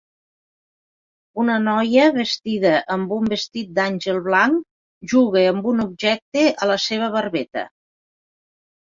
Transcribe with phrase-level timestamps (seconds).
[1.41, 7.11] Una noia vestida amb un vestit d'àngel blanc juga amb un objecte a la seva
[7.19, 7.67] barbeta.